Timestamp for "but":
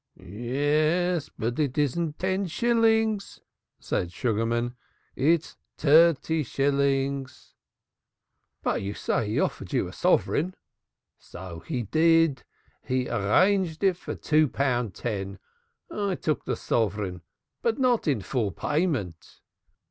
1.29-1.59, 8.63-8.81, 17.61-17.77